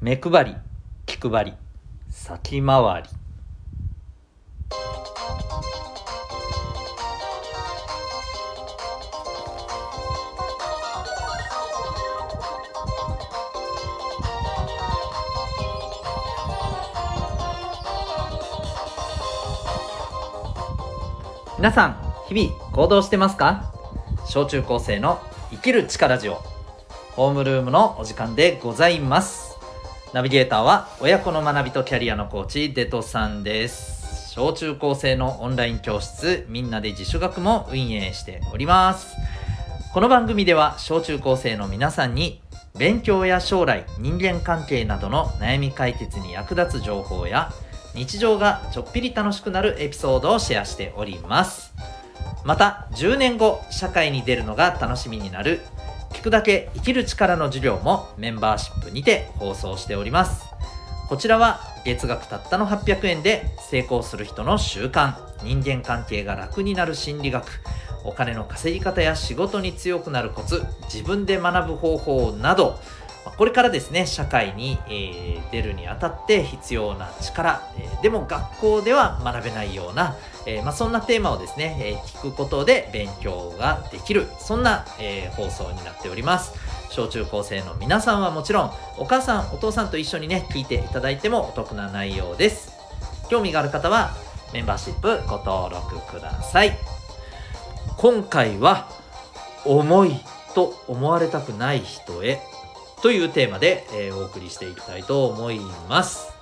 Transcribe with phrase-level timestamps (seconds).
[0.00, 0.54] 目配り
[1.06, 1.54] 気配り
[2.08, 3.08] 先回り。
[21.56, 21.96] 皆さん
[22.28, 23.72] 日々行動してますか？
[24.28, 25.18] 小中高生の
[25.50, 26.36] 生きる力ジオ。
[27.16, 29.47] ホームルームのお時間でございます。
[30.14, 34.32] ナビゲーターは親子の学びとキャリアのコーチデトさんです。
[34.32, 39.14] 小中高生のオンライン教室みんなで自主学も運営しております。
[39.92, 42.40] この番組では小中高生の皆さんに
[42.74, 47.52] 勉強や将来人間関係などの悩み解決に役立つ情報や
[47.94, 51.74] 日常がちょっぴり楽しくなるエピソードをシェアしております。
[52.44, 55.60] また10年後社会に出るのが楽しみになる
[56.18, 60.46] 聞くだけ生きる力の授業もメンバーシップにて放送しております。
[61.08, 65.14] こちらは月額たったの800円で成功する人の習慣。
[65.44, 67.46] 人間関係が楽になる心理学。
[68.02, 72.80] お金の稼ぎ方や仕事に強くなるコツ自分で学ぶ方法など
[73.36, 86.52] これからですね社会に、えー、出るにあたって必要な力、え、でも学校では学べないような、え、ま、そんなテーマをですね、え聞くことで勉強ができるそんな、え放送になっております。
[86.90, 92.72] 小中高生の皆さんはもちろんお母さんお父さんと一緒にね聞いていただいてもお得な内容です。
[93.28, 94.16] 興味がある方は
[94.52, 96.76] メンバーシップご登録ください。
[97.98, 98.88] 今回は
[99.64, 100.20] 重い
[100.54, 102.40] と思われたくない人へ
[103.02, 106.32] というテーマで、えー、お送りしていきたいと思います。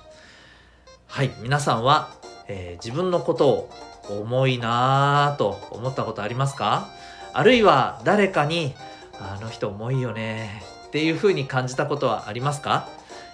[1.07, 2.09] はい皆さんは、
[2.47, 3.69] えー、自分のことを
[4.09, 6.89] 重いなぁと思ったことありますか？
[7.33, 8.73] あるいは誰かに
[9.19, 12.89] あの人重いよねっていうふうに感じたことはありますか、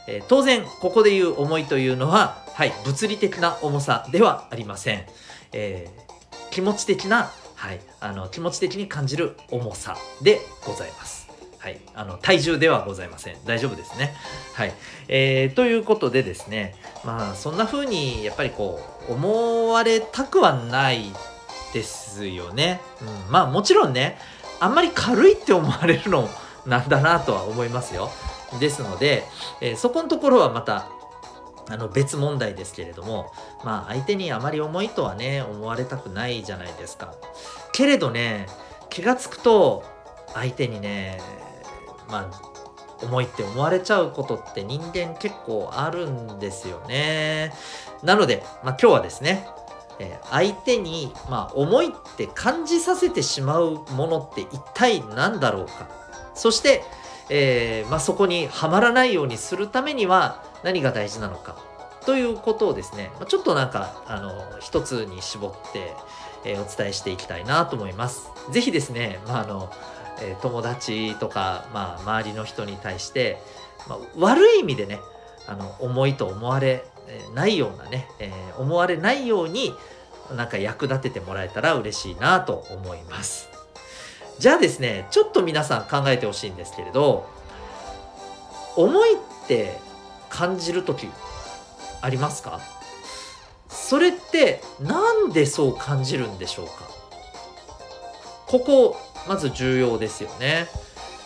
[0.07, 5.05] えー、当然ここで言う重いというのははい物理的な重さではありません、
[5.53, 11.22] えー、気持ち的なはいあの気持ち的に感じる重さでございます。
[11.63, 13.37] はい、あの体重ではございません。
[13.45, 14.13] 大丈夫ですね。
[14.53, 14.73] はい、
[15.07, 16.75] えー、ということでですね、
[17.05, 21.05] まあそんな風にやっぱりこう思われたくはない
[21.73, 22.81] ですよね。
[22.99, 24.17] うん、まあもちろんね、
[24.59, 26.27] あんまり軽いって思われるの
[26.65, 28.11] なんだなとは思いますよ。
[28.59, 29.23] ですので、
[29.61, 30.89] えー、そこのところはまた
[31.69, 33.31] あの別問題ですけれども、
[33.63, 37.13] まあ相手にあまり重いとはね、思われたくないじゃないですか。
[37.71, 38.47] けれどね、
[38.89, 39.85] 気がつくと
[40.33, 41.21] 相手にね、
[42.09, 42.53] まあ
[43.03, 47.53] 重いって思われちゃうことって人間結構あるんですよね。
[48.01, 49.47] なので、まあ、今日はですね、
[49.99, 55.87] えー、相手に、まあ、重いって感じさせてしまうものって一体何だろうか。
[56.33, 56.83] そして、
[57.29, 61.55] えー、まあ、そこにはまらないようにするためには何が大事なのか。
[62.05, 65.95] ということをですね、ちょっとなんか、あの、一つに絞って、
[66.43, 68.29] えー、お伝えしていきたいなと思います。
[68.51, 69.71] ぜひですね、まあ、あの、
[70.23, 73.37] え、友達とか、まあ、周りの人に対して、
[73.87, 74.99] まあ、悪い意味でね
[75.47, 76.85] あの重いと思われ
[77.35, 79.75] ないようなね、えー、思われないように
[80.35, 83.49] なんか役立ててもらえたら嬉しいなと思います。
[84.39, 87.29] じゃあですねちょっと皆さん考えてほしいんですけれど
[88.75, 89.17] 重いっ
[89.47, 89.77] て
[90.29, 91.09] 感じる時
[92.01, 92.59] ありますか？
[93.69, 96.73] それってなんでそう感じるんでしょうか？
[98.47, 98.97] ここ
[99.27, 100.67] まず重要ですよね。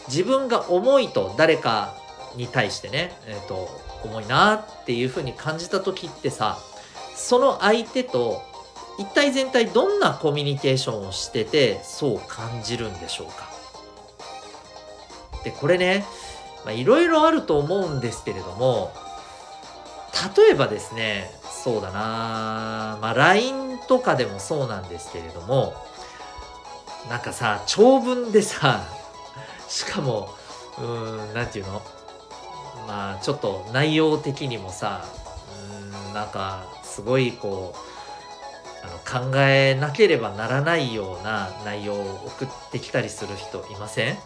[0.07, 1.93] 自分が重いと誰か
[2.35, 3.69] に対してね、えーと、
[4.03, 6.57] 重いなっていうふうに感じた時ってさ
[7.15, 8.41] その相手と
[8.99, 13.49] 一体全体どんなコミュニケーションをしててそう感じるんでしょうか
[15.43, 16.05] でこれね
[16.69, 18.91] いろいろあると思うんですけれども
[20.35, 25.73] 例えばですねそうだなまあ LINE とかでもそうなんですけれども
[27.09, 28.83] なんかさ長文でさ
[29.67, 30.29] しかも
[30.77, 31.81] うーん何て言うの？
[32.87, 35.03] まあちょっと内容的にもさ
[35.71, 37.79] うんなんかすごいこう
[38.85, 44.17] あの考えなければならないような内容を送ってきたりする人いません、うん、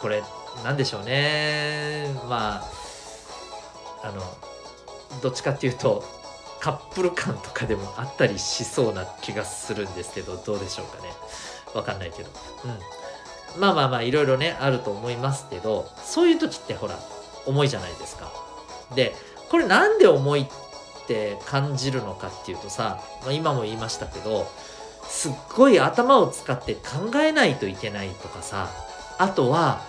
[0.00, 0.22] これ
[0.62, 2.08] 何でしょうね。
[2.28, 2.62] ま
[4.02, 4.22] ああの
[5.22, 6.04] どっちかっていうと
[6.64, 11.10] カップル感とかでもあったりしそうな気がするんですけどどうでしょうかね。
[11.74, 12.30] わかんないけど。
[12.64, 13.60] うん。
[13.60, 16.98] まあまあまあいろいろねあると思いますけどそういう時ってほら
[17.44, 18.32] 重いじゃないですか。
[18.94, 19.12] で
[19.50, 20.46] これなんで重いっ
[21.06, 24.46] て感じるのかっていうとさ、まあ、今も言いましたけど
[25.06, 28.70] すっごい頭を使って考えないといけないとかさ
[29.18, 29.82] あとは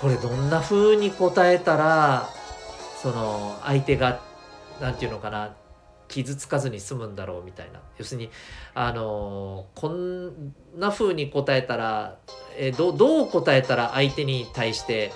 [0.00, 2.28] これどんな風に答えたら
[3.00, 4.20] その相手が
[4.80, 5.54] 何て言うのかな
[6.08, 8.30] 傷つかずに済むんだろうみたいな要するに
[8.74, 12.18] あのこんな風に答えたら
[12.56, 15.12] えどどう答えたら相手に対して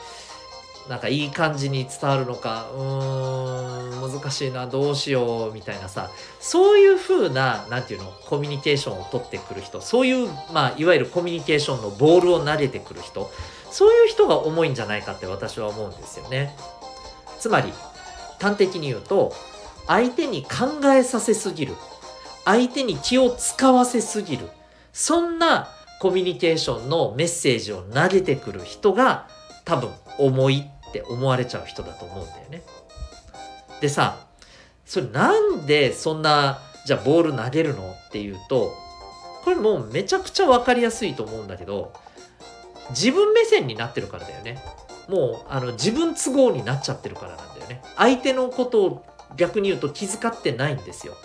[0.88, 6.10] なんかいい感じに伝わるのかうーん難しいなどうしようみたいなさ
[6.40, 13.30] そういう風な何て言うのコミュニケーションを取ってくる人そういうまあいわゆるコミュニケーションのボールを投げてくる人
[13.70, 16.56] そういう人が重いんじゃないかって私は思うんですよね。
[17.38, 17.72] つまり
[18.40, 19.32] 端的に言うと
[19.86, 21.74] 相手に考えさせすぎる
[22.44, 24.48] 相手に気を使わせすぎる
[24.92, 25.68] そんな
[26.00, 29.28] コミュニケーションのメッセージを投げてくる人が
[29.64, 32.62] 多分重いって思われちゃう人だと思うんだよね。
[33.80, 34.26] でさ
[34.84, 38.72] それなんでそんなじゃあボール投げるのっていうと
[39.44, 41.92] これもうめちゃくちゃ分かりやすいと思うんだけど
[42.90, 44.62] 自分目線になってるからだよね。
[45.08, 47.82] もうあの自分都合になっちゃってるからなんだよね。
[47.96, 49.04] 相手のことを
[49.36, 51.16] 逆に言うと気遣ってないんですよ。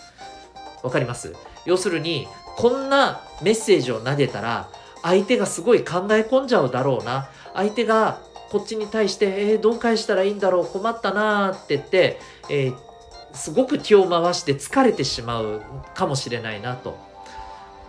[0.84, 1.36] わかります？
[1.66, 4.70] 要するにこんなメッセージを投げたら
[5.02, 7.30] 相手がすごい考え込んじゃうだろうな。
[7.54, 8.20] 相手が
[8.52, 10.66] こっちに対して「えー、どう返したらいいんだろう？
[10.66, 12.20] 困ったな」って言って、
[12.50, 12.76] えー、
[13.34, 15.62] すごく気を回して疲れてしまう
[15.96, 16.98] かもしれないなと。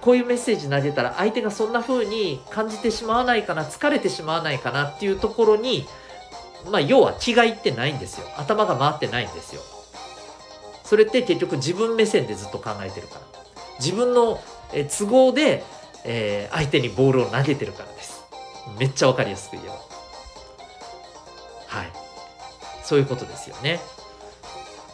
[0.01, 5.85] こういうメッセージ投げたら相手がそんな風に感じてしまわないかな疲れてしまわないかなっていうところに
[6.71, 8.27] まあ要は気がいってないんですよ。
[8.37, 9.63] 頭が回ってないんですよ。
[10.87, 13.21] それって結局自分目線でずっと考えてるから。
[13.79, 14.41] 自分の
[14.73, 15.63] 都合で、
[16.05, 18.23] えー、相手にボールを投げてるからです。
[18.79, 19.75] めっちゃ分かりやすく言えば。
[21.67, 21.93] はい。
[22.85, 23.81] そういうことですよね。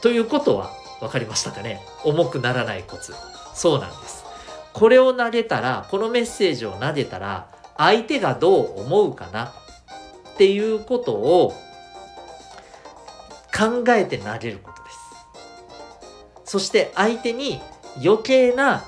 [0.00, 1.80] ということは分かりましたかね。
[2.04, 3.14] 重くならないコツ。
[3.54, 4.24] そうなんです。
[4.72, 9.52] これを投げたらこのメッセージを投げたら相手がどう思うかな？
[10.34, 11.52] っていうことを
[13.56, 14.71] 考えて投げるこ
[16.52, 17.62] そして相手に
[18.04, 18.84] 余計な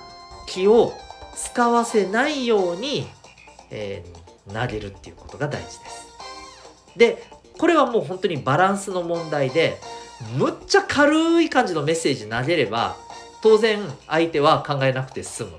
[0.46, 0.92] 気を
[1.34, 3.06] 使わせないように、
[3.70, 6.06] えー、投げるっていうことが大事です。
[6.94, 7.22] で
[7.58, 9.78] これはもう本当にバランスの問題で
[10.36, 12.96] むっちゃ軽い感じのメッセージ投げれば
[13.40, 15.52] 当然相手は考えなくて済む。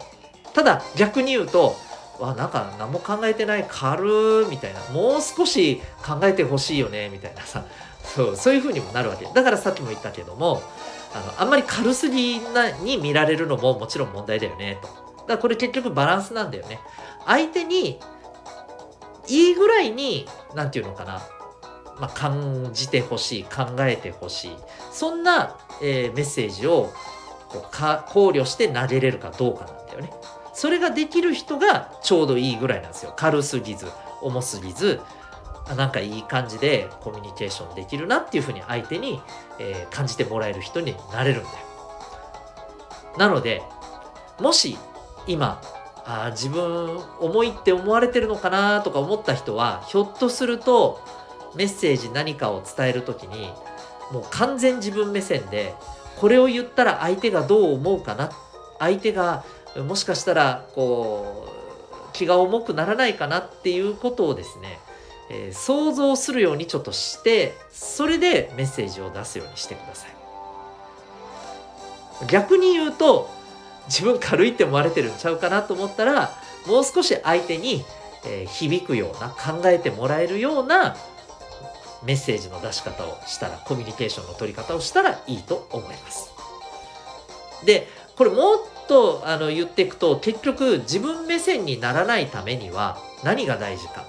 [0.53, 1.75] ただ逆に言うと
[2.19, 7.65] わなんか何も考えてない軽みたいなもう少し考えてほしいよねみたいなさ
[8.03, 10.62] そうそういう風にもなるわけだからさっきも言ったけども
[11.13, 14.88] あのあんまり軽すぎなに見られるのももちろん問題だよねと。
[14.88, 16.79] だからこれ結局バランスなんだよね。
[17.25, 18.00] 相手に
[19.27, 21.21] いいぐらいに何て言うのかな、
[22.00, 24.56] まあ、感じてほしい考えてほしい
[24.91, 26.94] そんな、えー、メッセージを
[27.50, 29.84] こうか考慮して投げれるかどうかなん。
[30.55, 33.13] それができる人がちょうどいいぐらいなんですよ。
[33.15, 33.87] 軽すぎず
[34.21, 35.01] 重すぎず
[35.75, 39.19] なんかいい感じでコミュニケーションできるなっていうふうに相手に、
[39.59, 41.55] えー、感じてもらえる人になれるんだよ。
[43.17, 43.63] なので
[44.39, 44.77] もし
[45.27, 45.61] 今
[46.05, 51.01] あ自分重いって思われてるのかなとか思った人はひょっとすると
[51.55, 53.49] メッセージ何かを伝える時に
[54.11, 55.73] もう完全自分目線で
[56.17, 58.31] これを言ったら相手がどう思うかな
[58.79, 59.43] 相手が
[59.81, 61.48] もしかしたらこ
[62.10, 64.80] う気が重くならないかなっていうことをですね
[65.30, 70.10] えー、想像するようにちょっとしてそれでメッセージを出すようにしてください。
[72.27, 73.29] 逆に言うと
[73.88, 76.32] 自分軽いって思われてるんちゃうかなと思ったら
[76.65, 77.84] もう少し相手に、
[78.25, 80.96] えー、響くような考えてもらえるような
[82.05, 86.32] メッセージの出し方をしたらコミュニケーションの取り方をしたらいいと思います。
[87.65, 94.06] でこれもっとあの言っていくと結局自分目線にならないためには何が大事か。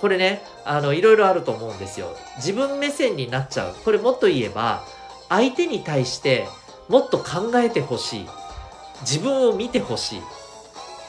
[0.00, 2.16] これねあのいろいろあると思うんですよ。
[2.36, 3.74] 自分目線になっちゃう。
[3.84, 4.84] これもっと言えば
[5.28, 6.48] 相手に対して
[6.88, 8.26] もっと考えてほしい。
[9.02, 10.22] 自分を見てほしい。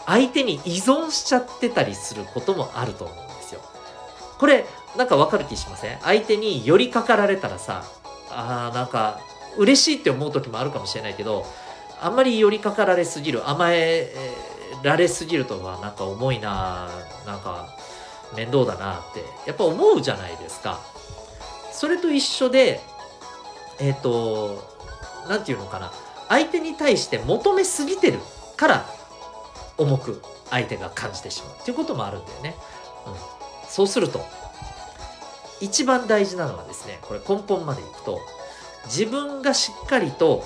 [0.06, 3.62] 相手に依存しちゃってたりすることもあると思うんですよ。
[4.40, 4.66] これ
[4.98, 6.00] なんかわかる気しません？
[6.02, 7.84] 相手に寄りかかられたらさ
[8.30, 9.20] あーなんか
[9.58, 11.46] 嬉しいって思う時もあるかもしれないけど
[12.02, 14.12] あんまり寄りかかられすぎる甘え
[14.84, 16.90] られすぎるとはなんか重いな
[17.26, 17.68] なんか
[18.36, 20.80] 面倒だなってやっぱ思うじゃないですか。
[21.72, 22.82] それと一緒で
[23.80, 24.68] えっ、ー、と
[25.30, 25.92] 何て言うのかな
[26.28, 28.20] 相手に対して求めすぎてる
[28.58, 28.86] から
[29.78, 32.56] 重く相手が感じてしまうっていうこともあるんだよね。
[33.06, 33.14] うん、
[33.70, 34.26] そうすると
[35.60, 38.20] 一番大事なのはですねこれ根本までいくと
[38.86, 40.44] 自分がしっかりと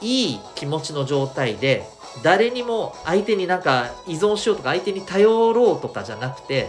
[0.00, 1.84] いい気持ちの状態で
[2.22, 6.68] 誰にも相手になんか依存しようとか相手に頼ろうとかじゃなくて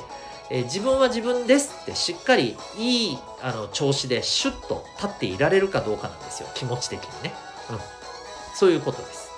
[0.54, 6.50] えー、自分は自分ですってしっかりいいあの調子でシュッと立っていられるかどうかなんですよ。
[6.54, 7.34] 気持ち的にね、
[7.70, 7.78] うん、
[8.54, 9.32] そういうことです。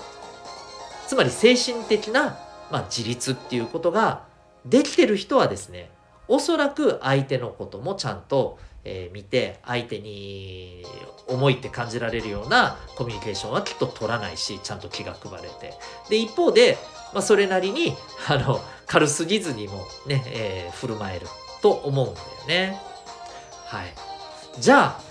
[1.08, 2.40] つまり精神的な、
[2.72, 4.24] まあ、自立っていうことが
[4.66, 5.92] できてる人はですね
[6.28, 10.86] おそらく相手のこともちゃんと、えー、見て相手に
[11.28, 15.74] 思いって感じられるようなコミュニケーションはきっと取らないしちゃんと気が配れて。
[16.10, 16.78] で一方で、
[17.14, 17.96] まあ、それなりに
[18.28, 21.28] あの軽すぎずにもね、えー、振る舞える
[21.62, 22.82] と思うんだよね。
[23.66, 23.94] はい、
[24.60, 25.02] じゃあ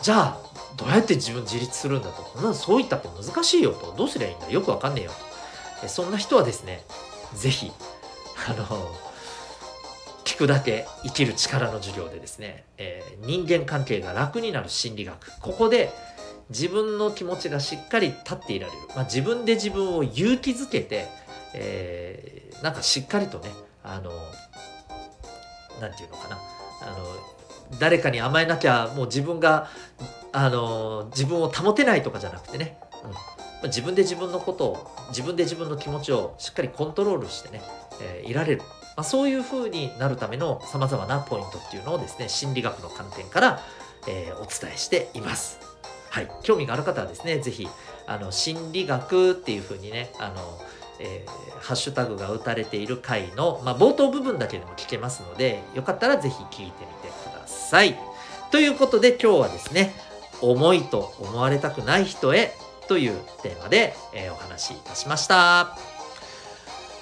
[0.00, 0.38] じゃあ
[0.76, 2.40] どうやって自分自立するんだと。
[2.40, 3.92] なそういったって難しいよと。
[3.96, 4.48] どうすりゃいいんだ。
[4.48, 5.12] よくわかんねえよ
[5.82, 5.88] と。
[5.88, 6.84] そんな人はですね
[7.34, 7.72] 是非
[8.48, 9.09] あの
[10.40, 15.38] くだけ生きる力の授業でですね、えー、人間関係が楽になる心理学。
[15.40, 15.90] ここで
[16.48, 21.08] 自分の気持ちがしっかり立っていられる、まあ、自分で自分を勇気づけて、
[21.52, 23.50] えー、なんかしっかりとね
[23.84, 24.12] あの
[25.78, 26.38] 何て言うのかな。
[26.82, 29.68] あの誰かに甘えなきゃもう自分が
[30.32, 32.78] あの自分を保てないとかじゃなくてね、
[33.62, 37.60] うん、自分で自分のことを自分で自分の気持ちをしっかりコントロールしてね、
[38.00, 38.62] えー、いられる、
[38.96, 43.60] まあ、そういうふうになるためのさまざまなポイントっていうのをですね心理学の観点から、
[44.08, 45.58] えー、お伝えしています。
[46.10, 47.68] はい、興味がある方はですね是非
[48.30, 50.60] 心理学っていうふうにねあの
[51.00, 57.98] えー、ハッシュタグが打たれている回の、まあ、冒頭部分だけでも聞けますのでよかったら是非聞いてみてください。
[58.50, 59.94] ということで今日はですね
[60.42, 62.52] 重いと思われたくない人へ
[62.88, 65.99] というテーマで、えー、お話しいたしました。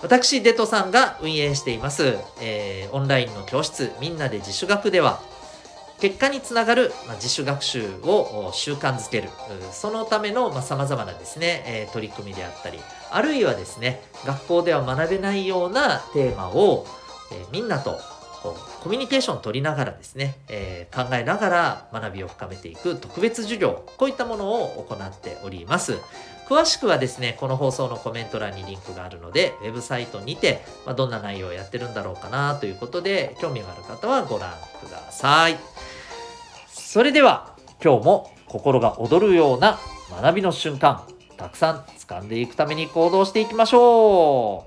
[0.01, 5.21] 私、デトさんが運営しています、えー、オンラインの教室みんなで自主学では
[6.01, 9.29] 結果につながる、まあ、自主学習を習慣づける
[9.73, 12.79] そのためのさまざ、まなですね、えー、取り組みであったり
[13.11, 16.87] あるいはですね学校では学べないようなテーマを、
[17.33, 17.99] えー、みんなと
[18.43, 25.99] こうコミュニケーションを取りながらですね、えー、考えながら学びを深めていく特別授業こういったものを行っております。
[26.49, 35.57] 詳しくはですねこの放送のコメント欄にリンクがあるのでウェブサイトにて、まあ、どんな内容をやってるんだろうかなということで興味がある方はご覧ください。
[36.69, 39.79] それでは今日も心が躍るような
[40.23, 41.03] 学びの瞬間
[41.37, 44.65] たくさん掴んでいくために行動していきましょ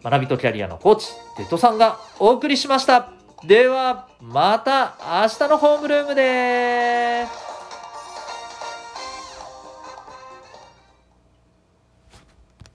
[0.00, 0.04] う。
[0.04, 1.06] 学びとキャリアのコーチ
[1.38, 3.10] デトさんがお送りしました。
[3.44, 7.26] ではまた明日のホームルームで